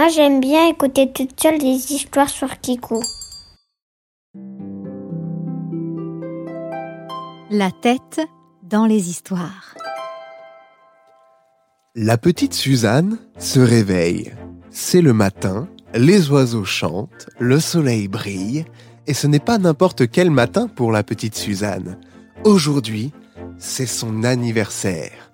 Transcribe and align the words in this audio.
Moi, 0.00 0.08
j'aime 0.08 0.40
bien 0.40 0.66
écouter 0.66 1.12
toute 1.12 1.38
seule 1.38 1.58
des 1.58 1.92
histoires 1.92 2.30
sur 2.30 2.58
Kiku. 2.58 3.02
La 7.50 7.70
tête 7.70 8.22
dans 8.62 8.86
les 8.86 9.10
histoires. 9.10 9.74
La 11.94 12.16
petite 12.16 12.54
Suzanne 12.54 13.18
se 13.38 13.60
réveille. 13.60 14.32
C'est 14.70 15.02
le 15.02 15.12
matin, 15.12 15.68
les 15.92 16.30
oiseaux 16.30 16.64
chantent, 16.64 17.28
le 17.38 17.60
soleil 17.60 18.08
brille, 18.08 18.64
et 19.06 19.12
ce 19.12 19.26
n'est 19.26 19.38
pas 19.38 19.58
n'importe 19.58 20.10
quel 20.10 20.30
matin 20.30 20.66
pour 20.66 20.92
la 20.92 21.02
petite 21.02 21.34
Suzanne. 21.34 21.98
Aujourd'hui, 22.44 23.12
c'est 23.58 23.84
son 23.84 24.24
anniversaire. 24.24 25.29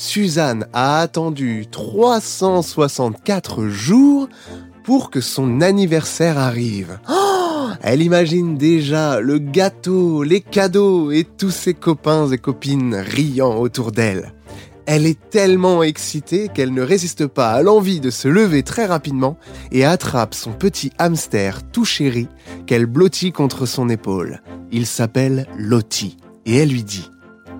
Suzanne 0.00 0.66
a 0.72 1.00
attendu 1.00 1.66
364 1.70 3.66
jours 3.66 4.30
pour 4.82 5.10
que 5.10 5.20
son 5.20 5.60
anniversaire 5.60 6.38
arrive. 6.38 6.98
Oh, 7.10 7.66
elle 7.82 8.00
imagine 8.00 8.56
déjà 8.56 9.20
le 9.20 9.36
gâteau, 9.36 10.22
les 10.22 10.40
cadeaux 10.40 11.10
et 11.12 11.24
tous 11.24 11.50
ses 11.50 11.74
copains 11.74 12.30
et 12.30 12.38
copines 12.38 12.94
riant 12.94 13.58
autour 13.58 13.92
d'elle. 13.92 14.32
Elle 14.86 15.04
est 15.04 15.20
tellement 15.28 15.82
excitée 15.82 16.48
qu'elle 16.48 16.72
ne 16.72 16.80
résiste 16.80 17.26
pas 17.26 17.50
à 17.50 17.60
l'envie 17.62 18.00
de 18.00 18.08
se 18.08 18.26
lever 18.26 18.62
très 18.62 18.86
rapidement 18.86 19.36
et 19.70 19.84
attrape 19.84 20.32
son 20.32 20.52
petit 20.52 20.92
hamster 20.96 21.60
tout 21.72 21.84
chéri 21.84 22.26
qu'elle 22.66 22.86
blottit 22.86 23.32
contre 23.32 23.66
son 23.66 23.90
épaule. 23.90 24.40
Il 24.72 24.86
s'appelle 24.86 25.46
Lottie 25.58 26.16
et 26.46 26.56
elle 26.56 26.70
lui 26.70 26.84
dit 26.84 27.10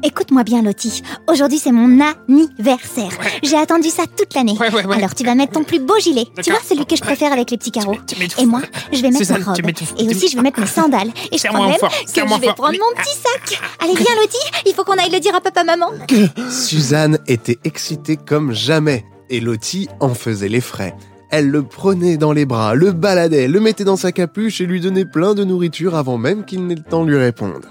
Écoute-moi 0.03 0.45
bien, 0.45 0.63
Lottie. 0.63 1.03
Aujourd'hui, 1.29 1.59
c'est 1.59 1.73
mon 1.73 2.01
anniversaire. 2.01 3.11
J'ai 3.43 3.57
attendu 3.57 3.89
ça 3.89 4.05
toute 4.07 4.35
l'année. 4.35 4.57
Ouais, 4.59 4.73
ouais, 4.73 4.87
ouais. 4.87 4.97
Alors, 4.97 5.15
tu 5.15 5.25
vas 5.25 5.35
mettre 5.35 5.53
ton 5.53 5.63
plus 5.63 5.79
beau 5.79 5.99
gilet. 5.99 6.27
Tu 6.43 6.51
vois, 6.51 6.61
celui 6.67 6.87
que 6.87 6.97
je 6.97 7.03
préfère 7.03 7.33
avec 7.33 7.51
les 7.51 7.59
petits 7.59 7.71
carreaux. 7.71 7.97
tu. 8.07 8.17
Et 8.41 8.47
moi, 8.47 8.63
je 8.93 9.03
vais 9.03 9.09
mettre 9.09 9.19
Suzanne, 9.19 9.45
ma 9.45 9.53
robe. 9.53 9.71
Et 9.99 10.09
aussi, 10.09 10.29
je 10.29 10.37
vais 10.37 10.42
mettre 10.42 10.61
mes 10.61 10.67
sandales. 10.67 11.11
Et 11.31 11.37
je 11.37 11.47
crois 11.47 11.67
même 11.67 11.79
fort, 11.79 11.91
que 11.91 11.97
je 12.07 12.20
vais 12.20 12.47
fort. 12.47 12.55
prendre 12.55 12.79
mon 12.79 13.03
petit 13.03 13.15
sac. 13.15 13.61
Allez, 13.81 13.95
viens, 13.95 14.15
Lottie. 14.20 14.39
Il 14.67 14.73
faut 14.75 14.84
qu'on 14.84 14.97
aille 14.97 15.11
le 15.11 15.20
dire 15.20 15.34
à 15.34 15.41
papa-maman. 15.41 15.91
Suzanne 16.51 17.19
était 17.27 17.59
excitée 17.64 18.17
comme 18.17 18.53
jamais 18.53 19.05
et 19.29 19.41
Lottie 19.41 19.89
en 20.01 20.14
faisait 20.14 20.48
les 20.48 20.61
frais. 20.61 20.95
Elle 21.31 21.48
le 21.48 21.62
prenait 21.62 22.17
dans 22.17 22.33
les 22.33 22.45
bras, 22.45 22.75
le 22.75 22.91
baladait, 22.91 23.47
le 23.47 23.61
mettait 23.61 23.85
dans 23.85 23.97
sa 23.97 24.11
capuche 24.11 24.61
et 24.61 24.67
lui 24.67 24.81
donnait 24.81 25.05
plein 25.05 25.35
de 25.35 25.45
nourriture 25.45 25.95
avant 25.95 26.19
même 26.19 26.45
qu'il 26.45 26.67
n'ait 26.67 26.75
le 26.75 26.83
temps 26.83 27.05
de 27.05 27.11
lui 27.11 27.19
répondre. 27.19 27.69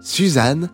Suzanne 0.00 0.70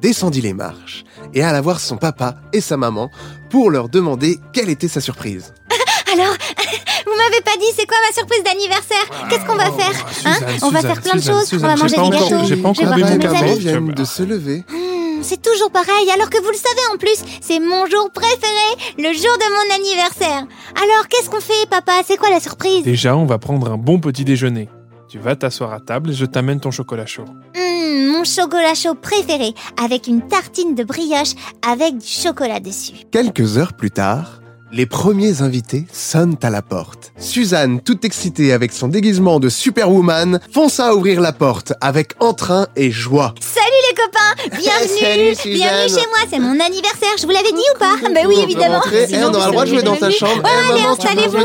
descendit 0.00 0.40
les 0.40 0.52
marches 0.54 1.04
et 1.34 1.42
alla 1.42 1.60
voir 1.60 1.80
son 1.80 1.96
papa 1.96 2.36
et 2.52 2.60
sa 2.60 2.76
maman 2.76 3.10
pour 3.50 3.70
leur 3.70 3.88
demander 3.88 4.38
quelle 4.52 4.68
était 4.70 4.88
sa 4.88 5.00
surprise. 5.00 5.52
Alors, 6.12 6.34
vous 7.06 7.12
m'avez 7.16 7.40
pas 7.42 7.56
dit 7.58 7.66
c'est 7.76 7.86
quoi 7.86 7.96
ma 8.08 8.14
surprise 8.14 8.42
d'anniversaire? 8.44 9.28
Qu'est-ce 9.28 9.44
qu'on 9.44 9.56
va 9.56 9.70
faire? 9.70 10.06
Hein? 10.26 10.36
On 10.62 10.70
va 10.70 10.80
faire 10.80 11.00
plein 11.00 11.14
de 11.14 11.22
choses. 11.22 11.50
On 11.54 11.56
va 11.58 11.76
manger 11.76 11.96
des 11.96 12.10
gâteaux. 12.10 12.44
j'ai 12.46 12.56
pas 12.56 12.72
je 12.72 12.80
vais 12.80 12.86
encore 12.86 12.96
voir 13.30 13.44
mes 13.44 13.54
viennent 13.56 13.86
Je- 13.90 13.92
de 13.94 14.04
se 14.04 14.22
lever. 14.22 14.64
Hmm, 14.68 15.22
C'est 15.22 15.40
toujours 15.42 15.70
pareil, 15.70 16.10
alors 16.12 16.30
que 16.30 16.38
vous 16.42 16.50
le 16.50 16.56
savez 16.56 16.94
en 16.94 16.96
plus, 16.96 17.22
c'est 17.42 17.60
mon 17.60 17.86
jour 17.86 18.10
préféré, 18.12 18.94
le 18.98 19.12
jour 19.12 19.36
de 19.38 19.48
mon 19.54 19.74
anniversaire. 19.74 20.46
Alors 20.76 21.06
qu'est-ce 21.08 21.28
qu'on 21.30 21.40
fait, 21.40 21.68
papa? 21.68 22.00
C'est 22.06 22.16
quoi 22.16 22.30
la 22.30 22.40
surprise? 22.40 22.82
Déjà, 22.84 23.16
on 23.16 23.26
va 23.26 23.38
prendre 23.38 23.70
un 23.70 23.76
bon 23.76 24.00
petit 24.00 24.24
déjeuner. 24.24 24.68
Tu 25.10 25.18
vas 25.18 25.34
t'asseoir 25.34 25.72
à 25.72 25.80
table 25.80 26.10
et 26.10 26.12
je 26.12 26.24
t'amène 26.24 26.60
ton 26.60 26.70
chocolat 26.70 27.04
chaud. 27.04 27.24
Hmm, 27.56 28.12
Mon 28.12 28.22
chocolat 28.22 28.74
chaud 28.76 28.94
préféré, 28.94 29.54
avec 29.82 30.06
une 30.06 30.22
tartine 30.28 30.76
de 30.76 30.84
brioche 30.84 31.32
avec 31.68 31.98
du 31.98 32.06
chocolat 32.06 32.60
dessus. 32.60 32.92
Quelques 33.10 33.58
heures 33.58 33.72
plus 33.72 33.90
tard, 33.90 34.40
les 34.70 34.86
premiers 34.86 35.42
invités 35.42 35.84
sonnent 35.92 36.36
à 36.42 36.50
la 36.50 36.62
porte. 36.62 37.12
Suzanne, 37.18 37.80
toute 37.80 38.04
excitée 38.04 38.52
avec 38.52 38.70
son 38.72 38.86
déguisement 38.86 39.40
de 39.40 39.48
Superwoman, 39.48 40.38
fonça 40.52 40.94
ouvrir 40.94 41.20
la 41.20 41.32
porte 41.32 41.72
avec 41.80 42.12
entrain 42.20 42.68
et 42.76 42.92
joie. 42.92 43.34
Salut 43.40 43.69
copains 44.04 44.56
Bienvenue 44.58 45.34
Salut. 45.34 45.54
Bienvenue 45.54 45.88
chez 45.88 46.06
moi, 46.08 46.18
c'est 46.30 46.38
mon 46.38 46.58
anniversaire, 46.60 47.10
je 47.18 47.26
vous 47.26 47.32
l'avais 47.32 47.52
dit 47.52 47.62
ou 47.74 47.78
pas? 47.78 47.96
Bah 48.14 48.20
oui, 48.26 48.36
évidemment. 48.42 48.80
Eh, 48.92 49.16
on 49.24 49.34
aura 49.34 49.46
le 49.46 49.52
droit 49.52 49.64
de 49.64 49.70
jouer 49.70 49.82
dans 49.82 49.96
ta 49.96 50.10
chambre. 50.10 50.42
Eh, 50.44 50.72
allez, 50.72 50.82
installez-vous. 50.82 51.38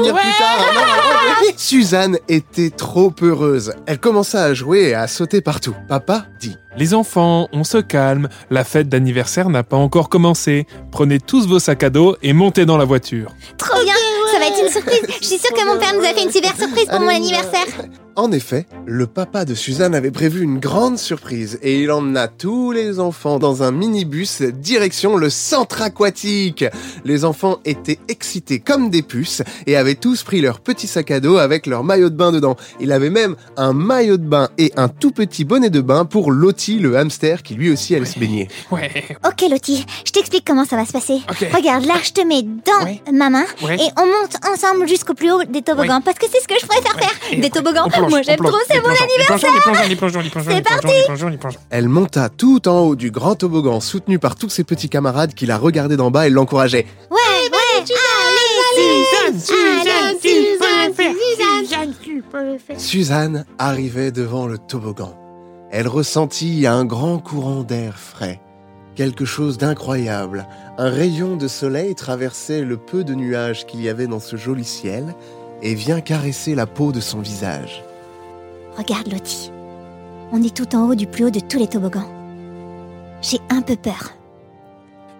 Suzanne 1.57 2.17
était 2.27 2.69
trop 2.69 3.13
heureuse. 3.21 3.73
Elle 3.85 3.99
commença 3.99 4.43
à 4.43 4.53
jouer 4.53 4.89
et 4.89 4.95
à 4.95 5.07
sauter 5.07 5.41
partout. 5.41 5.75
Papa 5.87 6.25
dit 6.39 6.55
Les 6.77 6.93
enfants, 6.93 7.47
on 7.53 7.63
se 7.63 7.77
calme. 7.77 8.29
La 8.49 8.63
fête 8.63 8.89
d'anniversaire 8.89 9.49
n'a 9.49 9.63
pas 9.63 9.77
encore 9.77 10.09
commencé. 10.09 10.67
Prenez 10.91 11.19
tous 11.19 11.47
vos 11.47 11.59
sacs 11.59 11.83
à 11.83 11.89
dos 11.89 12.15
et 12.21 12.33
montez 12.33 12.65
dans 12.65 12.77
la 12.77 12.85
voiture. 12.85 13.31
Trop 13.57 13.83
bien, 13.83 13.93
ça 14.31 14.39
va 14.39 14.47
être 14.47 14.63
une 14.63 14.71
surprise. 14.71 15.01
Je 15.21 15.25
suis 15.27 15.39
sûre 15.39 15.53
que 15.53 15.65
mon 15.65 15.79
père 15.79 15.93
nous 15.93 16.05
a 16.05 16.13
fait 16.13 16.23
une 16.23 16.31
super 16.31 16.55
surprise 16.55 16.85
pour 16.85 16.99
mon 16.99 17.09
anniversaire. 17.09 17.65
En 18.17 18.31
effet, 18.31 18.65
le 18.85 19.07
papa 19.07 19.43
de 19.43 19.53
Suzanne 19.53 19.93
avait 19.93 20.09
prévu 20.09 20.41
une 20.41 20.57
grande 20.59 20.97
surprise 20.97 21.59
et 21.61 21.81
il 21.81 21.91
emmena 21.91 22.29
tous 22.29 22.71
les 22.71 23.01
enfants 23.01 23.39
dans 23.39 23.61
un 23.61 23.71
minibus 23.71 24.41
direction 24.41 25.17
le 25.17 25.29
centre 25.29 25.81
aquatique. 25.81 26.63
Les 27.03 27.25
enfants 27.25 27.59
étaient 27.65 27.99
excités 28.07 28.59
comme 28.59 28.89
des 28.89 29.01
puces 29.01 29.41
et 29.67 29.75
avaient 29.75 29.95
tous 29.95 30.23
pris 30.23 30.39
leur 30.39 30.61
petit 30.61 30.87
sac 30.87 31.11
à 31.11 31.19
dos 31.19 31.35
avec 31.37 31.67
leur 31.67 31.83
maillot 31.83 32.09
de 32.09 32.15
bain 32.15 32.31
dedans. 32.31 32.55
Il 32.79 32.93
avait 32.93 33.09
même 33.09 33.35
un 33.57 33.73
maillot 33.73 34.15
de 34.15 34.23
bain 34.25 34.47
et 34.57 34.71
un 34.77 34.87
tout 34.87 35.11
petit 35.11 35.43
bonnet 35.43 35.69
de 35.69 35.81
bain 35.81 36.05
pour 36.05 36.31
Lottie 36.31 36.79
le 36.79 36.95
hamster 36.97 37.43
qui 37.43 37.55
lui 37.55 37.69
aussi 37.69 37.95
allait 37.95 38.05
se 38.05 38.17
baigner. 38.17 38.47
Ouais, 38.71 38.91
Ok 39.27 39.43
Lottie, 39.51 39.85
je 40.05 40.11
t'explique 40.13 40.45
comment 40.47 40.63
ça 40.63 40.77
va 40.77 40.85
se 40.85 40.93
passer. 40.93 41.19
ok. 41.29 41.49
Regarde, 41.53 41.83
là 41.85 41.95
je 42.01 42.11
te 42.11 42.21
mets 42.25 42.43
dans 42.43 42.85
Ouais. 42.85 43.01
ma 43.11 43.29
main 43.29 43.45
Ouais. 43.61 43.75
et 43.75 43.89
on 44.01 44.05
monte 44.05 44.37
ensemble 44.53 44.87
jusqu'au 44.87 45.15
plus 45.15 45.31
haut 45.33 45.43
des 45.43 45.61
toboggans 45.63 45.99
parce 46.01 46.17
que 46.17 46.27
c'est 46.31 46.39
ce 46.41 46.47
que 46.47 46.55
je 46.61 46.65
préfère 46.65 46.93
faire. 46.97 47.11
Et 47.33 47.41
Des 47.41 47.49
toboggans, 47.49 47.89
plonge, 48.07 48.11
moi 48.11 48.21
j'aime 48.21 48.37
trop, 48.37 48.57
c'est 48.67 48.75
mon 48.75 48.81
plongeons, 48.81 50.21
C'est 50.47 50.61
plongeons. 51.37 51.59
Elle 51.69 51.89
monta 51.89 52.29
tout 52.29 52.67
en 52.67 52.79
haut 52.79 52.95
du 52.95 53.11
grand 53.11 53.35
toboggan 53.35 53.79
soutenue 53.79 54.19
par 54.19 54.35
tous 54.35 54.49
ses 54.49 54.63
petits 54.63 54.89
camarades 54.89 55.33
qui 55.33 55.45
la 55.45 55.57
regardaient 55.57 55.97
d'en 55.97 56.11
bas 56.11 56.27
et 56.27 56.29
l'encourageaient. 56.29 56.85
Ouais, 57.11 57.17
ouais, 57.17 57.57
allez, 57.77 57.85
Suzanne, 58.75 59.35
Allez, 59.35 59.83
Suzanne, 59.83 60.15
tu 60.21 60.27
peux 60.27 60.65
Suzanne, 60.65 60.87
le 60.87 60.93
faire. 60.93 61.11
Suzanne. 61.11 61.65
Suzanne, 61.65 61.93
tu 62.01 62.23
peux 62.31 62.43
le 62.43 62.57
faire. 62.57 62.79
Suzanne 62.79 63.45
arrivait 63.57 64.11
devant 64.11 64.47
le 64.47 64.57
toboggan. 64.57 65.13
Elle 65.71 65.87
ressentit 65.87 66.67
un 66.67 66.85
grand 66.85 67.19
courant 67.19 67.63
d'air 67.63 67.97
frais, 67.97 68.39
quelque 68.95 69.25
chose 69.25 69.57
d'incroyable. 69.57 70.47
Un 70.77 70.89
rayon 70.89 71.35
de 71.37 71.47
soleil 71.47 71.95
traversait 71.95 72.61
le 72.61 72.77
peu 72.77 73.03
de 73.03 73.13
nuages 73.13 73.65
qu'il 73.65 73.81
y 73.81 73.89
avait 73.89 74.07
dans 74.07 74.19
ce 74.19 74.35
joli 74.35 74.63
ciel 74.63 75.15
et 75.61 75.73
vient 75.73 76.01
caresser 76.01 76.55
la 76.55 76.65
peau 76.65 76.91
de 76.91 76.99
son 76.99 77.19
visage. 77.19 77.83
Regarde 78.77 79.11
Lottie, 79.11 79.51
on 80.31 80.43
est 80.43 80.55
tout 80.55 80.75
en 80.75 80.89
haut 80.89 80.95
du 80.95 81.07
plus 81.07 81.25
haut 81.25 81.29
de 81.29 81.39
tous 81.39 81.59
les 81.59 81.67
toboggans. 81.67 82.07
J'ai 83.21 83.39
un 83.49 83.61
peu 83.61 83.75
peur. 83.75 84.11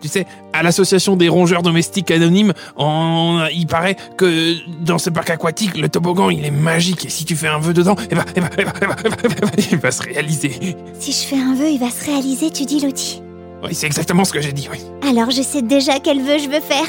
Tu 0.01 0.09
sais, 0.09 0.27
à 0.53 0.61
l'association 0.61 1.16
des 1.16 1.29
rongeurs 1.29 1.63
domestiques 1.63 2.11
anonymes, 2.11 2.53
on- 2.75 3.45
il 3.51 3.65
paraît 3.65 3.95
que 4.17 4.53
dans 4.83 4.97
ce 4.97 5.09
parc 5.09 5.29
aquatique, 5.29 5.77
le 5.77 5.88
toboggan, 5.89 6.29
il 6.29 6.45
est 6.45 6.51
magique. 6.51 7.05
Et 7.05 7.09
si 7.09 7.23
tu 7.25 7.35
fais 7.35 7.47
un 7.47 7.59
vœu 7.59 7.73
dedans, 7.73 7.95
eh 8.11 8.13
ben, 8.13 8.25
eh 8.35 8.41
ben, 8.41 8.49
eh 8.57 8.65
ben, 8.65 8.73
eh 8.79 8.85
ben, 8.85 8.95
eh 9.23 9.27
ben, 9.29 9.49
il 9.71 9.77
va 9.77 9.91
se 9.91 10.03
réaliser. 10.03 10.75
Si 10.99 11.11
je 11.11 11.25
fais 11.25 11.38
un 11.39 11.55
vœu, 11.55 11.69
il 11.69 11.79
va 11.79 11.89
se 11.89 12.05
réaliser, 12.05 12.51
tu 12.51 12.65
dis 12.65 12.81
Lottie. 12.81 13.21
Oui, 13.63 13.73
c'est 13.73 13.88
exactement 13.88 14.25
ce 14.25 14.33
que 14.33 14.41
j'ai 14.41 14.51
dit, 14.51 14.67
oui. 14.71 14.79
Alors 15.09 15.31
je 15.31 15.41
sais 15.41 15.61
déjà 15.61 15.99
quel 15.99 16.21
vœu 16.21 16.38
je 16.39 16.49
veux 16.49 16.61
faire. 16.61 16.85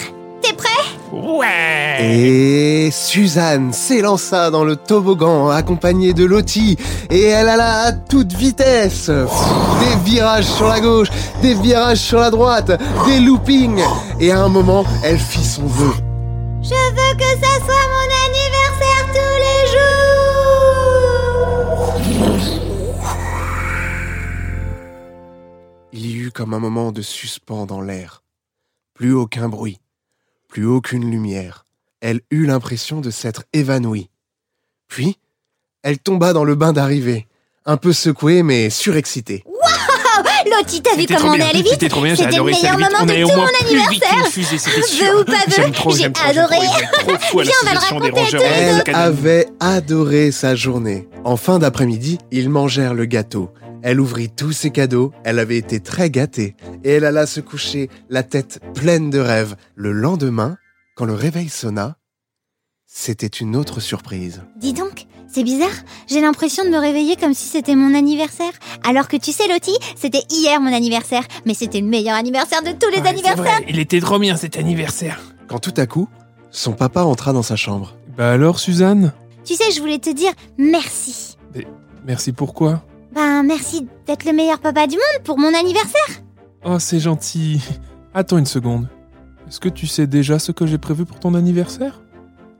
T'es 0.47 0.55
prêt? 0.55 0.69
Ouais 1.12 1.99
Et 2.01 2.91
Suzanne 2.93 3.73
s'élança 3.73 4.51
dans 4.51 4.65
le 4.65 4.75
toboggan 4.77 5.49
accompagnée 5.49 6.12
de 6.12 6.25
Lottie 6.25 6.77
et 7.11 7.23
elle 7.23 7.49
alla 7.49 7.87
à 7.87 7.93
toute 7.93 8.33
vitesse. 8.33 9.09
Des 9.09 9.97
virages 10.05 10.47
sur 10.47 10.69
la 10.69 10.79
gauche, 10.81 11.09
des 11.43 11.55
virages 11.55 11.99
sur 11.99 12.21
la 12.21 12.31
droite, 12.31 12.71
des 13.06 13.19
loopings. 13.21 13.83
Et 14.21 14.31
à 14.31 14.41
un 14.43 14.49
moment, 14.49 14.85
elle 15.03 15.19
fit 15.19 15.45
son 15.45 15.67
vœu. 15.67 15.93
Je 16.62 16.69
veux 16.69 17.17
que 17.17 17.45
ça 17.45 17.56
soit 17.65 17.89
mon 17.95 18.09
anniversaire 18.27 19.05
tous 19.15 19.37
les 19.47 19.62
jours 19.73 19.87
Il 25.93 26.06
y 26.06 26.15
eut 26.15 26.31
comme 26.31 26.55
un 26.55 26.61
moment 26.61 26.93
de 26.93 27.03
suspens 27.03 27.67
dans 27.67 27.81
l'air. 27.81 28.23
Plus 28.94 29.12
aucun 29.12 29.49
bruit, 29.49 29.81
plus 30.56 30.64
aucune 30.64 31.11
lumière. 31.11 31.67
Elle 32.00 32.23
eut 32.31 32.47
l'impression 32.47 33.03
de 33.03 33.11
s'être 33.11 33.44
évanouie. 33.53 34.08
Puis, 34.88 35.19
elle 35.82 35.99
tomba 35.99 36.32
dans 36.32 36.44
le 36.44 36.55
bain 36.55 36.73
d'arrivée, 36.73 37.26
un 37.67 37.76
peu 37.76 37.93
secouée 37.93 38.43
mais 38.43 38.70
surexcitée. 38.70 39.44
Lottie, 40.47 40.81
t'as 40.81 40.97
vu 40.97 41.05
comment 41.05 41.32
on 41.32 41.35
est 41.35 41.43
allé 41.43 41.61
vite 41.61 41.73
C'était 41.73 41.91
trop 41.91 42.00
bien, 42.00 42.14
j'ai 42.14 42.23
C'était 42.23 42.38
le 42.38 42.44
meilleur 42.44 42.79
moment 42.79 43.05
de 43.05 43.23
tout 43.23 43.37
mon 43.37 43.67
anniversaire. 43.67 44.25
Veux 44.25 44.82
sûr. 44.82 45.20
ou 45.20 45.25
pas 45.25 45.32
veux, 45.47 45.94
j'ai 45.94 46.05
adoré. 46.25 46.56
Viens, 47.43 47.55
on 47.62 47.67
va 47.67 47.73
le 47.75 47.79
raconter 47.79 48.37
à 48.38 48.43
Elle 48.43 48.82
avait 48.94 49.49
adoré 49.61 50.32
sa 50.32 50.55
journée. 50.55 51.06
En 51.25 51.37
fin 51.37 51.58
d'après-midi, 51.58 52.17
ils 52.31 52.49
mangèrent 52.49 52.94
le 52.94 53.05
gâteau. 53.05 53.50
Elle 53.88 54.00
ouvrit 54.00 54.29
tous 54.31 54.50
ses 54.50 54.73
cadeaux, 54.73 55.12
elle 55.23 55.38
avait 55.38 55.59
été 55.59 55.79
très 55.79 56.11
gâtée, 56.11 56.56
et 56.83 56.91
elle 56.94 57.05
alla 57.05 57.25
se 57.25 57.38
coucher, 57.38 57.88
la 58.11 58.25
tête 58.25 58.59
pleine 58.75 59.11
de 59.11 59.21
rêves. 59.21 59.55
Le 59.77 59.93
lendemain, 59.93 60.56
quand 60.97 61.05
le 61.05 61.12
réveil 61.15 61.49
sonna, 61.49 61.97
c'était 62.85 63.29
une 63.29 63.55
autre 63.55 63.79
surprise. 63.79 64.43
Dis 64.56 64.73
donc, 64.73 65.06
c'est 65.29 65.44
bizarre. 65.44 65.71
J'ai 66.09 66.21
l'impression 66.21 66.65
de 66.65 66.71
me 66.71 66.79
réveiller 66.79 67.15
comme 67.15 67.33
si 67.33 67.47
c'était 67.47 67.77
mon 67.77 67.94
anniversaire. 67.94 68.50
Alors 68.83 69.06
que 69.06 69.17
tu 69.17 69.31
sais, 69.31 69.47
Lottie, 69.47 69.79
c'était 69.94 70.25
hier 70.31 70.61
mon 70.61 70.73
anniversaire. 70.73 71.23
Mais 71.44 71.55
c'était 71.55 71.81
le 71.81 71.87
meilleur 71.87 72.17
anniversaire 72.17 72.62
de 72.65 72.73
tous 72.73 72.91
les 72.91 72.97
Ouais, 72.97 73.03
c'est 73.05 73.09
anniversaires. 73.11 73.37
vrai, 73.44 73.65
il 73.69 73.79
était 73.79 74.00
trop 74.00 74.19
bien 74.19 74.37
cet 74.37 74.56
anniversaire. 74.56 75.21
Quand 75.47 75.61
tout 75.61 75.75
à 75.77 75.87
coup, 75.87 76.09
son 76.50 76.73
papa 76.73 77.05
entra 77.05 77.32
dans 77.32 77.44
sa 77.44 77.55
chambre. 77.55 77.94
Bah 78.19 78.32
alors, 78.32 78.59
Suzanne? 78.59 79.12
Tu 79.44 79.55
sais, 79.55 79.71
je 79.71 79.79
voulais 79.81 80.00
te 80.00 80.11
dire 80.11 80.32
merci. 80.59 81.37
Merci 82.05 82.32
pourquoi 82.32 82.82
Ben, 83.17 83.43
merci 83.45 83.89
d'être 84.07 84.27
le 84.27 84.35
meilleur 84.35 84.59
papa 84.59 84.87
du 84.87 84.97
monde 84.97 85.25
pour 85.25 85.39
mon 85.39 85.55
anniversaire. 85.55 86.23
Oh, 86.67 86.79
c'est 86.79 87.01
gentil. 87.01 87.63
Attends 88.13 88.37
une 88.37 88.45
seconde. 88.45 88.89
Est-ce 89.49 89.59
que 89.59 89.71
tu 89.71 89.87
sais 89.87 90.07
déjà 90.07 90.39
ce 90.39 90.53
que 90.53 90.67
j'ai 90.67 90.77
prévu 90.77 91.07
pour 91.07 91.19
ton 91.19 91.33
anniversaire? 91.33 92.03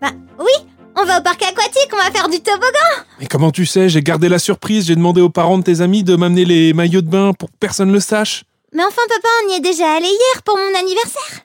Bah, 0.01 0.13
oui, 0.39 0.67
on 0.97 1.05
va 1.05 1.21
au 1.21 1.23
parc 1.23 1.43
aquatique, 1.43 1.91
on 1.93 1.99
va 1.99 2.11
faire 2.11 2.31
du 2.31 2.41
toboggan. 2.41 3.05
Mais 3.21 3.27
comment 3.27 3.51
tu 3.51 3.67
sais? 3.67 3.91
J'ai 3.91 4.01
gardé 4.01 4.31
la 4.31 4.39
surprise, 4.39 4.87
j'ai 4.87 4.97
demandé 4.97 5.21
aux 5.21 5.29
parents 5.29 5.59
de 5.59 5.63
tes 5.63 5.83
amis 5.83 6.05
de 6.05 6.17
m'amener 6.17 6.47
les 6.47 6.73
maillots 6.73 7.03
de 7.03 7.11
bain 7.11 7.35
pour 7.35 7.51
que 7.51 7.57
personne 7.61 7.93
le 7.93 8.01
sache. 8.01 8.45
Mais 8.73 8.83
enfin, 8.83 9.03
papa, 9.11 9.29
on 9.45 9.53
y 9.53 9.57
est 9.59 9.61
déjà 9.61 9.95
allé 9.95 10.07
hier 10.07 10.43
pour 10.43 10.57
mon 10.57 10.79
anniversaire. 10.79 11.43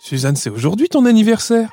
Suzanne, 0.00 0.34
c'est 0.34 0.50
aujourd'hui 0.50 0.88
ton 0.88 1.04
anniversaire. 1.04 1.68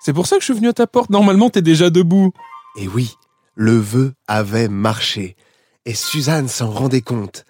C'est 0.00 0.14
pour 0.14 0.26
ça 0.26 0.36
que 0.36 0.40
je 0.40 0.46
suis 0.46 0.54
venu 0.54 0.68
à 0.68 0.72
ta 0.72 0.86
porte. 0.86 1.10
Normalement, 1.10 1.50
t'es 1.50 1.60
déjà 1.60 1.90
debout. 1.90 2.32
Et 2.78 2.88
oui, 2.88 3.16
le 3.54 3.76
vœu 3.76 4.14
avait 4.28 4.68
marché. 4.68 5.36
Et 5.84 5.94
Suzanne 5.94 6.46
s'en 6.46 6.70
rendait 6.70 7.00
compte. 7.00 7.44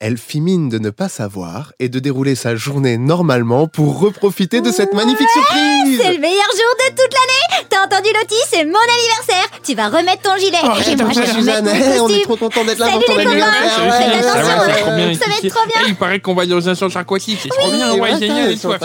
Elle 0.00 0.16
fit 0.16 0.40
mine 0.40 0.70
de 0.70 0.78
ne 0.78 0.88
pas 0.88 1.10
savoir 1.10 1.74
et 1.78 1.90
de 1.90 1.98
dérouler 1.98 2.34
sa 2.34 2.56
journée 2.56 2.96
normalement 2.96 3.68
pour 3.68 3.98
reprofiter 4.00 4.62
de 4.62 4.70
cette 4.70 4.94
magnifique 4.94 5.28
surprise. 5.28 6.00
C'est 6.00 6.14
le 6.14 6.20
meilleur 6.20 6.48
jour 6.50 6.74
de 6.78 6.88
toute 6.90 7.12
l'année. 7.12 7.63
T'as 7.74 7.86
entendu, 7.86 8.08
Lottie 8.14 8.36
C'est 8.52 8.64
mon 8.64 8.78
anniversaire. 8.78 9.48
Tu 9.64 9.74
vas 9.74 9.88
remettre 9.88 10.22
ton 10.22 10.36
gilet. 10.36 10.58
Oh, 10.62 10.68
Et 10.88 10.96
moi, 10.96 11.10
je 11.12 11.32
Suzanne, 11.32 11.68
eh, 11.74 11.98
on 12.00 12.08
est 12.08 12.22
trop 12.22 12.36
content 12.36 12.64
d'être 12.64 12.78
là 12.78 12.86
Salut 12.86 13.04
pour 13.04 13.14
ton 13.16 13.20
anniversaire. 13.20 13.84
Ouais, 13.84 14.18
attention. 14.18 14.34
Ça 14.34 15.28
va 15.28 15.36
être 15.42 15.48
trop 15.54 15.66
bien. 15.66 15.80
Eh, 15.84 15.88
il 15.88 15.96
paraît 15.96 16.20
qu'on 16.20 16.34
va 16.34 16.46
dans 16.46 16.68
un 16.68 16.74
centre 16.76 16.96
aquatique. 16.96 17.40
C'est 17.42 17.48
trop 17.48 17.70
bien. 17.72 17.92
Oui, 17.94 18.00
Ouais, 18.00 18.18
génial. 18.20 18.52
Et 18.52 18.58
toi. 18.58 18.78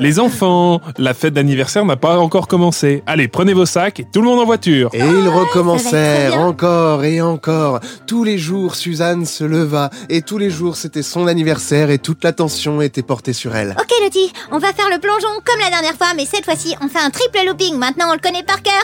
Les 0.00 0.18
enfants, 0.20 0.80
la 0.98 1.14
fête 1.14 1.32
d'anniversaire 1.32 1.84
n'a 1.86 1.96
pas 1.96 2.18
encore 2.18 2.46
commencé. 2.46 3.02
Allez, 3.06 3.28
prenez 3.28 3.54
vos 3.54 3.64
sacs 3.66 4.00
et 4.00 4.06
tout 4.12 4.20
le 4.20 4.26
monde 4.26 4.40
en 4.40 4.44
voiture. 4.44 4.90
Et 4.92 4.98
ils 4.98 5.04
être 5.04 5.28
recommencèrent 5.28 6.38
encore 6.38 7.04
et 7.04 7.22
encore. 7.22 7.80
Tous 8.06 8.24
les 8.24 8.36
jours, 8.36 8.74
Suzanne 8.74 9.24
se 9.24 9.44
leva 9.44 9.88
et 10.10 10.20
tous 10.20 10.36
les 10.36 10.50
jours, 10.50 10.76
c'était 10.76 11.02
son 11.02 11.26
anniversaire 11.26 11.90
et 11.90 11.98
toute 11.98 12.22
l'attention 12.22 12.82
était 12.82 13.02
portée 13.02 13.32
sur 13.32 13.56
elle. 13.56 13.74
Ok, 13.80 13.90
Lottie, 14.02 14.30
on 14.50 14.58
va 14.58 14.72
faire 14.74 14.90
le 14.90 14.98
plongeon 14.98 15.28
comme 15.44 15.60
la 15.60 15.70
dernière 15.70 15.94
fois, 15.94 16.08
mais 16.16 16.26
cette 16.26 16.44
fois-ci, 16.44 16.74
on 16.82 16.88
fait 16.88 16.98
un 16.98 17.10
triple 17.10 17.29
looping. 17.46 17.76
Maintenant, 17.76 18.06
on 18.10 18.14
le 18.14 18.18
connaît 18.18 18.42
par 18.42 18.62
cœur. 18.62 18.82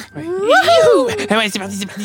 Ah 1.31 1.38
ouais, 1.38 1.48
c'est 1.50 1.58
parti, 1.58 1.76
c'est 1.76 1.87
parti. 1.87 2.04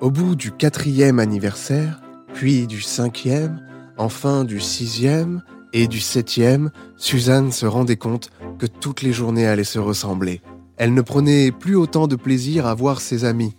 Au 0.00 0.10
bout 0.10 0.34
du 0.34 0.50
quatrième 0.50 1.18
anniversaire, 1.18 2.00
puis 2.32 2.66
du 2.66 2.80
cinquième, 2.80 3.60
enfin 3.96 4.44
du 4.44 4.60
sixième 4.60 5.42
et 5.72 5.86
du 5.86 6.00
septième, 6.00 6.70
Suzanne 6.96 7.52
se 7.52 7.66
rendait 7.66 7.96
compte 7.96 8.30
que 8.58 8.66
toutes 8.66 9.02
les 9.02 9.12
journées 9.12 9.46
allaient 9.46 9.64
se 9.64 9.78
ressembler. 9.78 10.40
Elle 10.76 10.94
ne 10.94 11.02
prenait 11.02 11.52
plus 11.52 11.76
autant 11.76 12.06
de 12.06 12.16
plaisir 12.16 12.66
à 12.66 12.74
voir 12.74 13.00
ses 13.00 13.24
amis. 13.24 13.54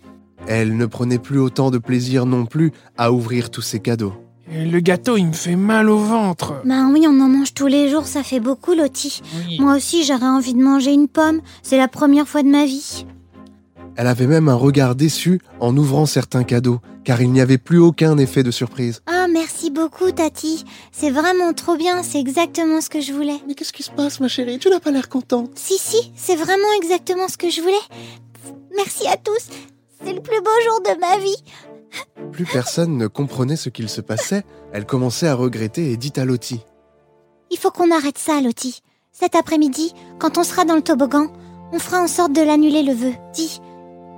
Elle 0.46 0.76
ne 0.76 0.86
prenait 0.86 1.18
plus 1.18 1.38
autant 1.38 1.70
de 1.70 1.78
plaisir 1.78 2.26
non 2.26 2.46
plus 2.46 2.72
à 2.98 3.12
ouvrir 3.12 3.50
tous 3.50 3.62
ses 3.62 3.80
cadeaux. 3.80 4.14
Et 4.52 4.64
Le 4.64 4.80
gâteau, 4.80 5.16
il 5.16 5.26
me 5.26 5.32
fait 5.32 5.56
mal 5.56 5.90
au 5.90 5.98
ventre. 5.98 6.62
Ben 6.64 6.90
oui, 6.92 7.04
on 7.06 7.20
en 7.20 7.28
mange 7.28 7.52
tous 7.52 7.66
les 7.66 7.88
jours, 7.88 8.06
ça 8.06 8.22
fait 8.22 8.40
beaucoup, 8.40 8.74
Lottie. 8.74 9.20
Oui. 9.46 9.58
Moi 9.60 9.74
aussi, 9.76 10.04
j'aurais 10.04 10.26
envie 10.26 10.54
de 10.54 10.62
manger 10.62 10.92
une 10.92 11.08
pomme. 11.08 11.40
C'est 11.62 11.78
la 11.78 11.88
première 11.88 12.28
fois 12.28 12.42
de 12.42 12.48
ma 12.48 12.64
vie. 12.64 13.06
Elle 13.96 14.06
avait 14.06 14.26
même 14.26 14.48
un 14.48 14.54
regard 14.54 14.94
déçu 14.94 15.40
en 15.58 15.74
ouvrant 15.76 16.04
certains 16.06 16.44
cadeaux, 16.44 16.80
car 17.02 17.22
il 17.22 17.32
n'y 17.32 17.40
avait 17.40 17.58
plus 17.58 17.78
aucun 17.78 18.18
effet 18.18 18.42
de 18.42 18.50
surprise. 18.50 19.00
Ah, 19.06 19.26
merci 19.26 19.70
beaucoup, 19.70 20.12
Tati. 20.12 20.64
C'est 20.92 21.10
vraiment 21.10 21.54
trop 21.54 21.76
bien, 21.76 22.02
c'est 22.02 22.20
exactement 22.20 22.80
ce 22.82 22.90
que 22.90 23.00
je 23.00 23.12
voulais. 23.12 23.40
Mais 23.48 23.54
qu'est-ce 23.54 23.72
qui 23.72 23.82
se 23.82 23.90
passe, 23.90 24.20
ma 24.20 24.28
chérie? 24.28 24.58
Tu 24.58 24.68
n'as 24.68 24.80
pas 24.80 24.90
l'air 24.90 25.08
contente. 25.08 25.50
Si, 25.54 25.78
si, 25.78 26.12
c'est 26.14 26.36
vraiment 26.36 26.72
exactement 26.76 27.26
ce 27.28 27.38
que 27.38 27.48
je 27.48 27.62
voulais. 27.62 27.74
Merci 28.76 29.06
à 29.08 29.16
tous. 29.16 29.48
C'est 30.04 30.12
le 30.12 30.20
plus 30.20 30.40
beau 30.40 30.50
jour 30.64 30.80
de 30.82 31.00
ma 31.00 31.16
vie. 31.18 31.42
Plus 32.36 32.44
personne 32.44 32.98
ne 32.98 33.06
comprenait 33.06 33.56
ce 33.56 33.70
qu'il 33.70 33.88
se 33.88 34.02
passait. 34.02 34.44
Elle 34.74 34.84
commençait 34.84 35.26
à 35.26 35.34
regretter 35.34 35.90
et 35.90 35.96
dit 35.96 36.12
à 36.16 36.26
Lottie. 36.26 36.60
Il 37.50 37.56
faut 37.56 37.70
qu'on 37.70 37.90
arrête 37.90 38.18
ça, 38.18 38.42
Lottie. 38.42 38.80
Cet 39.10 39.34
après-midi, 39.34 39.94
quand 40.18 40.36
on 40.36 40.42
sera 40.42 40.66
dans 40.66 40.74
le 40.74 40.82
toboggan, 40.82 41.28
on 41.72 41.78
fera 41.78 42.02
en 42.02 42.08
sorte 42.08 42.34
de 42.34 42.42
l'annuler 42.42 42.82
le 42.82 42.92
vœu. 42.92 43.12
Dis, 43.32 43.62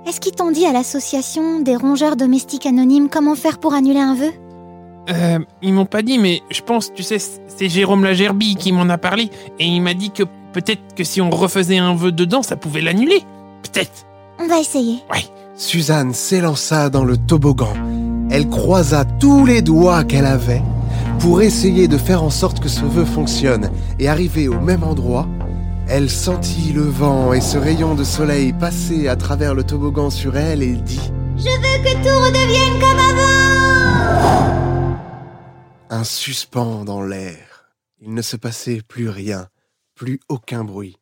est-ce 0.05 0.19
qu'ils 0.19 0.33
t'ont 0.33 0.51
dit 0.51 0.65
à 0.65 0.73
l'association 0.73 1.61
des 1.61 1.77
rongeurs 1.77 2.17
domestiques 2.17 2.65
anonymes 2.65 3.07
comment 3.07 3.35
faire 3.35 3.57
pour 3.57 3.73
annuler 3.73 4.01
un 4.01 4.15
vœu? 4.15 4.31
Euh, 5.11 5.39
ils 5.61 5.71
m'ont 5.71 5.85
pas 5.85 6.01
dit, 6.01 6.19
mais 6.19 6.41
je 6.51 6.61
pense, 6.61 6.93
tu 6.93 7.03
sais, 7.03 7.19
c'est 7.19 7.69
Jérôme 7.69 8.03
Lagerbille 8.03 8.57
qui 8.57 8.73
m'en 8.73 8.89
a 8.89 8.97
parlé, 8.97 9.29
et 9.59 9.65
il 9.65 9.79
m'a 9.79 9.93
dit 9.93 10.11
que 10.11 10.23
peut-être 10.51 10.93
que 10.93 11.05
si 11.05 11.21
on 11.21 11.29
refaisait 11.29 11.77
un 11.77 11.95
vœu 11.95 12.11
dedans, 12.11 12.43
ça 12.43 12.57
pouvait 12.57 12.81
l'annuler. 12.81 13.23
Peut-être. 13.63 14.05
On 14.39 14.47
va 14.47 14.59
essayer. 14.59 14.97
Suzanne 15.55 16.13
s'élança 16.13 16.89
dans 16.89 17.05
le 17.05 17.15
toboggan. 17.15 17.73
Elle 18.29 18.47
croisa 18.49 19.05
tous 19.05 19.45
les 19.45 19.61
doigts 19.61 20.03
qu'elle 20.03 20.25
avait 20.25 20.61
pour 21.19 21.41
essayer 21.41 21.87
de 21.87 21.97
faire 21.97 22.23
en 22.23 22.29
sorte 22.29 22.59
que 22.59 22.69
ce 22.69 22.85
vœu 22.85 23.05
fonctionne. 23.05 23.71
Et 23.99 24.07
arrivée 24.07 24.47
au 24.47 24.59
même 24.59 24.83
endroit, 24.83 25.27
elle 25.87 26.09
sentit 26.09 26.71
le 26.73 26.83
vent 26.83 27.33
et 27.33 27.41
ce 27.41 27.57
rayon 27.57 27.95
de 27.95 28.03
soleil 28.03 28.53
passer 28.53 29.07
à 29.07 29.15
travers 29.15 29.55
le 29.55 29.63
toboggan 29.63 30.09
sur 30.09 30.37
elle 30.37 30.61
et 30.61 30.75
dit 30.75 31.11
Je 31.37 31.43
veux 31.43 31.83
que 31.83 31.93
tout 32.03 32.25
redevienne 32.25 32.79
comme 32.79 32.99
avant 32.99 33.49
un 35.91 36.03
suspens 36.03 36.85
dans 36.85 37.01
l'air. 37.01 37.71
Il 37.99 38.13
ne 38.13 38.21
se 38.21 38.37
passait 38.37 38.81
plus 38.87 39.09
rien, 39.09 39.47
plus 39.95 40.19
aucun 40.29 40.63
bruit. 40.63 40.97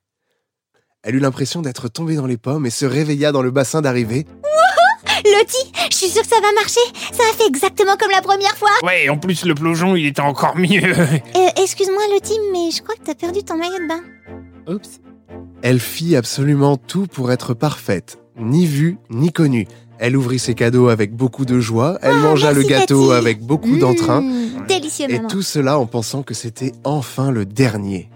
Elle 1.04 1.16
eut 1.16 1.20
l'impression 1.20 1.62
d'être 1.62 1.88
tombée 1.88 2.16
dans 2.16 2.26
les 2.26 2.38
pommes 2.38 2.66
et 2.66 2.72
se 2.72 2.86
réveilla 2.86 3.32
dans 3.32 3.42
le 3.42 3.52
bassin 3.52 3.82
d'arrivée. 3.82 4.26
Lottie, 5.38 5.72
je 5.92 5.96
suis 5.96 6.08
sûre 6.10 6.22
que 6.24 6.28
ça 6.28 6.42
va 6.42 6.52
marcher. 6.54 6.80
Ça 7.14 7.24
a 7.32 7.36
fait 7.36 7.48
exactement 7.48 7.96
comme 8.00 8.12
la 8.12 8.22
première 8.22 8.56
fois. 8.58 8.70
Ouais, 8.84 9.10
en 9.10 9.18
plus, 9.18 9.46
le 9.46 9.56
plongeon, 9.56 9.96
il 9.96 10.06
était 10.08 10.22
encore 10.22 10.56
mieux. 10.58 10.82
Euh, 11.36 11.62
Excuse-moi, 11.62 12.02
Lottie, 12.14 12.40
mais 12.52 12.72
je 12.72 12.82
crois 12.82 12.96
que 12.96 13.02
t'as 13.06 13.16
perdu 13.16 13.44
ton 13.44 13.58
maillot 13.58 13.80
de 13.80 13.88
bain. 13.88 14.02
Oups. 14.74 15.00
Elle 15.62 15.80
fit 15.80 16.16
absolument 16.16 16.78
tout 16.78 17.08
pour 17.08 17.32
être 17.32 17.54
parfaite, 17.54 18.20
ni 18.40 18.66
vue 18.66 18.98
ni 19.10 19.32
connue. 19.32 19.68
Elle 20.00 20.16
ouvrit 20.16 20.38
ses 20.40 20.54
cadeaux 20.54 20.90
avec 20.90 21.16
beaucoup 21.16 21.46
de 21.46 21.60
joie, 21.60 21.98
elle 22.04 22.14
Ah, 22.14 22.20
mangea 22.22 22.54
le 22.54 22.62
gâteau 22.64 23.08
Cathy. 23.10 23.18
avec 23.18 23.42
beaucoup 23.42 23.78
d'entrain, 23.78 24.22
Mmh, 24.22 24.68
délicieux, 24.68 25.08
et 25.10 25.16
maman. 25.18 25.28
tout 25.28 25.42
cela 25.42 25.80
en 25.80 25.88
pensant 25.88 26.22
que 26.22 26.34
c'était 26.36 26.72
enfin 26.84 27.32
le 27.32 27.46
dernier. 27.46 28.10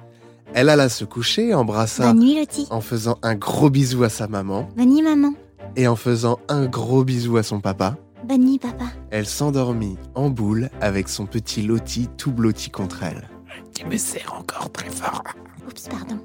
Elle 0.54 0.70
alla 0.70 0.90
se 0.90 1.06
coucher, 1.06 1.54
embrassa 1.56 2.12
Bonne 2.14 2.20
nuit, 2.20 2.38
Lottie. 2.38 2.68
en 2.70 2.82
faisant 2.82 3.18
un 3.24 3.34
gros 3.36 3.70
bisou 3.72 4.04
à 4.04 4.10
sa 4.10 4.28
maman 4.28 4.70
Bonne 4.78 4.90
nuit, 4.94 5.02
maman. 5.02 5.34
Et 5.76 5.88
en 5.88 5.96
faisant 5.96 6.40
un 6.48 6.66
gros 6.66 7.04
bisou 7.04 7.38
à 7.38 7.44
son 7.44 7.60
papa. 7.60 7.96
Bonne 8.24 8.46
nuit, 8.46 8.60
papa. 8.60 8.86
Elle 9.10 9.26
s'endormit 9.26 9.98
en 10.16 10.30
boule 10.30 10.70
avec 10.80 11.10
son 11.10 11.26
petit 11.26 11.62
loti 11.62 12.08
tout 12.18 12.32
blotti 12.32 12.70
contre 12.70 13.04
elle. 13.04 13.30
Tu 13.76 13.86
me 13.86 13.98
serres 13.98 14.36
encore 14.38 14.72
très 14.72 14.90
fort. 14.90 15.24
Oups, 15.68 15.88
pardon. 15.88 16.20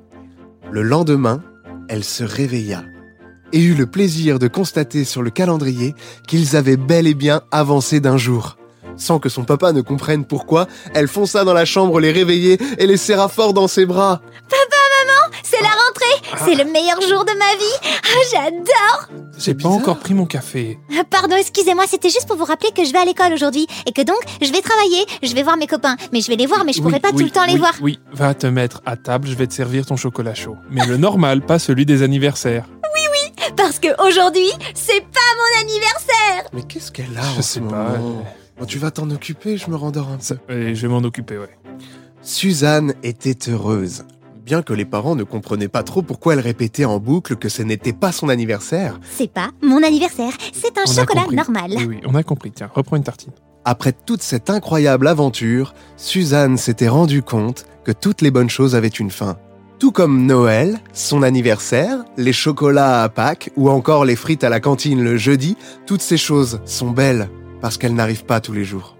Le 0.70 0.82
lendemain, 0.82 1.42
elle 1.88 2.04
se 2.04 2.24
réveilla 2.24 2.84
et 3.52 3.62
eut 3.62 3.74
le 3.74 3.86
plaisir 3.86 4.38
de 4.38 4.48
constater 4.48 5.04
sur 5.04 5.22
le 5.22 5.30
calendrier 5.30 5.94
qu'ils 6.26 6.56
avaient 6.56 6.76
bel 6.76 7.06
et 7.06 7.14
bien 7.14 7.42
avancé 7.50 8.00
d'un 8.00 8.16
jour. 8.16 8.56
Sans 8.96 9.18
que 9.18 9.28
son 9.28 9.44
papa 9.44 9.72
ne 9.72 9.82
comprenne 9.82 10.24
pourquoi, 10.24 10.66
elle 10.94 11.08
fonça 11.08 11.44
dans 11.44 11.52
la 11.52 11.64
chambre 11.64 12.00
les 12.00 12.12
réveiller 12.12 12.58
et 12.78 12.86
les 12.86 12.96
serra 12.96 13.28
fort 13.28 13.52
dans 13.52 13.68
ses 13.68 13.86
bras. 13.86 14.22
C'est 16.44 16.54
le 16.54 16.64
meilleur 16.70 17.00
jour 17.00 17.24
de 17.24 17.32
ma 17.38 17.54
vie 17.56 17.98
Ah, 18.04 18.22
j'adore 18.30 19.08
J'ai 19.38 19.54
pas 19.54 19.68
encore 19.68 19.98
pris 19.98 20.14
mon 20.14 20.26
café. 20.26 20.78
Pardon, 21.10 21.36
excusez-moi, 21.36 21.84
c'était 21.88 22.10
juste 22.10 22.26
pour 22.26 22.36
vous 22.36 22.44
rappeler 22.44 22.70
que 22.76 22.84
je 22.84 22.92
vais 22.92 22.98
à 22.98 23.04
l'école 23.04 23.32
aujourd'hui 23.32 23.66
et 23.86 23.92
que 23.92 24.02
donc, 24.02 24.18
je 24.42 24.50
vais 24.52 24.60
travailler, 24.60 25.04
je 25.22 25.34
vais 25.34 25.42
voir 25.42 25.56
mes 25.56 25.66
copains. 25.66 25.96
Mais 26.12 26.20
je 26.20 26.28
vais 26.28 26.36
les 26.36 26.46
voir, 26.46 26.64
mais 26.64 26.72
je 26.72 26.80
pourrai 26.82 26.94
Oui, 26.94 27.00
pas 27.00 27.10
oui, 27.12 27.18
tout 27.18 27.24
le 27.24 27.30
temps 27.30 27.44
les 27.46 27.54
oui, 27.54 27.58
voir. 27.58 27.72
Oui, 27.80 27.98
va 28.12 28.34
te 28.34 28.46
mettre 28.46 28.82
à 28.86 28.96
table, 28.96 29.28
je 29.28 29.34
vais 29.34 29.46
te 29.46 29.54
servir 29.54 29.86
ton 29.86 29.96
chocolat 29.96 30.34
chaud. 30.34 30.56
Mais 30.70 30.84
le 30.86 30.96
normal, 30.96 31.40
pas 31.42 31.58
celui 31.58 31.86
des 31.86 32.02
anniversaires. 32.02 32.64
Parce 33.56 33.78
que 33.78 33.88
aujourd'hui, 34.06 34.50
c'est 34.74 35.00
pas 35.00 35.20
mon 35.38 35.60
anniversaire 35.62 36.50
Mais 36.52 36.62
qu'est-ce 36.62 36.90
qu'elle 36.92 37.16
a 37.16 37.22
Je 37.22 37.38
en 37.38 37.42
sais 37.42 37.42
ce 37.42 37.58
pas. 37.60 37.64
moment? 37.64 38.24
Bon, 38.58 38.66
Tu 38.66 38.78
vas 38.78 38.90
t'en 38.90 39.08
occuper, 39.10 39.56
je 39.56 39.70
me 39.70 39.76
rendors 39.76 40.08
un 40.08 40.18
peu. 40.18 40.74
Je 40.74 40.82
vais 40.82 40.88
m'en 40.88 40.98
occuper, 40.98 41.38
ouais. 41.38 41.56
Suzanne 42.22 42.94
était 43.02 43.50
heureuse. 43.50 44.04
Bien 44.46 44.62
que 44.62 44.72
les 44.72 44.84
parents 44.84 45.16
ne 45.16 45.24
comprenaient 45.24 45.66
pas 45.66 45.82
trop 45.82 46.02
pourquoi 46.02 46.34
elle 46.34 46.40
répétait 46.40 46.84
en 46.84 47.00
boucle 47.00 47.34
que 47.34 47.48
ce 47.48 47.62
n'était 47.62 47.92
pas 47.92 48.12
son 48.12 48.28
anniversaire, 48.28 49.00
C'est 49.10 49.32
pas 49.32 49.50
mon 49.60 49.82
anniversaire, 49.82 50.30
c'est 50.52 50.78
un 50.78 50.84
On 50.86 50.92
chocolat 50.92 51.26
normal. 51.32 51.72
Oui, 51.76 51.84
oui, 51.88 52.00
on 52.06 52.14
a 52.14 52.22
compris. 52.22 52.52
Tiens, 52.52 52.70
reprends 52.72 52.94
une 52.94 53.02
tartine. 53.02 53.32
après 53.64 53.90
toute 53.92 54.22
cette 54.22 54.48
incroyable 54.48 55.08
aventure, 55.08 55.74
Suzanne 55.96 56.58
s'était 56.58 56.86
rendue 56.86 57.22
compte 57.22 57.66
que 57.84 57.90
toutes 57.90 58.20
les 58.22 58.30
bonnes 58.30 58.48
choses 58.48 58.76
avaient 58.76 58.86
une 58.86 59.10
fin. 59.10 59.36
Tout 59.80 59.90
comme 59.90 60.26
Noël, 60.26 60.78
son 60.92 61.24
anniversaire, 61.24 62.04
les 62.16 62.32
chocolats 62.32 63.02
à 63.02 63.08
Pâques 63.08 63.50
ou 63.56 63.68
encore 63.68 64.04
les 64.04 64.14
frites 64.14 64.44
à 64.44 64.48
la 64.48 64.60
cantine 64.60 65.02
le 65.02 65.16
jeudi, 65.16 65.56
toutes 65.86 66.02
ces 66.02 66.16
choses 66.16 66.60
sont 66.64 66.92
belles 66.92 67.28
parce 67.60 67.78
qu'elles 67.78 67.96
n'arrivent 67.96 68.24
pas 68.24 68.40
tous 68.40 68.52
les 68.52 68.64
jours. 68.64 68.95